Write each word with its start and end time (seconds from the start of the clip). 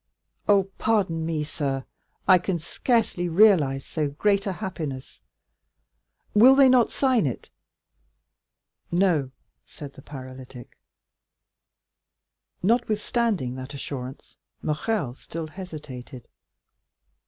"Oh, 0.47 0.63
pardon 0.79 1.27
me, 1.27 1.43
sir; 1.43 1.85
I 2.27 2.39
can 2.39 2.57
scarcely 2.57 3.29
realize 3.29 3.85
so 3.85 4.07
great 4.07 4.47
a 4.47 4.53
happiness. 4.53 5.21
Will 6.33 6.55
they 6.55 6.69
not 6.69 6.89
sign 6.89 7.27
it?" 7.27 7.51
"No," 8.91 9.29
said 9.63 9.93
the 9.93 10.01
paralytic. 10.01 10.75
Notwithstanding 12.63 13.53
that 13.57 13.75
assurance, 13.75 14.37
Morrel 14.63 15.13
still 15.13 15.45
hesitated. 15.45 16.27